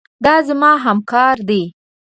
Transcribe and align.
دا 0.25 0.35
زما 0.47 0.71
همکار 0.85 1.35
دی. 1.49 1.63